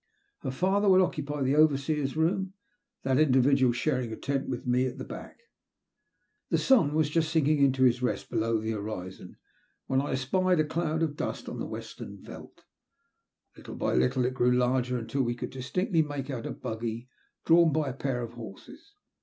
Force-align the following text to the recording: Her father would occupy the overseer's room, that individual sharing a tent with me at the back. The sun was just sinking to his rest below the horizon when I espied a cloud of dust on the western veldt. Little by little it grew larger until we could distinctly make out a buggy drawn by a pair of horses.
Her 0.39 0.49
father 0.49 0.89
would 0.89 0.99
occupy 1.01 1.43
the 1.43 1.55
overseer's 1.55 2.17
room, 2.17 2.53
that 3.03 3.19
individual 3.19 3.71
sharing 3.71 4.11
a 4.11 4.15
tent 4.15 4.49
with 4.49 4.65
me 4.65 4.87
at 4.87 4.97
the 4.97 5.03
back. 5.03 5.37
The 6.49 6.57
sun 6.57 6.95
was 6.95 7.07
just 7.07 7.31
sinking 7.31 7.71
to 7.73 7.83
his 7.83 8.01
rest 8.01 8.31
below 8.31 8.57
the 8.59 8.71
horizon 8.71 9.37
when 9.85 10.01
I 10.01 10.13
espied 10.13 10.59
a 10.59 10.63
cloud 10.63 11.03
of 11.03 11.15
dust 11.15 11.47
on 11.47 11.59
the 11.59 11.67
western 11.67 12.19
veldt. 12.19 12.63
Little 13.55 13.75
by 13.75 13.93
little 13.93 14.25
it 14.25 14.33
grew 14.33 14.51
larger 14.57 14.97
until 14.97 15.21
we 15.21 15.35
could 15.35 15.51
distinctly 15.51 16.01
make 16.01 16.31
out 16.31 16.47
a 16.47 16.51
buggy 16.51 17.07
drawn 17.45 17.71
by 17.71 17.89
a 17.89 17.93
pair 17.93 18.23
of 18.23 18.33
horses. 18.33 18.95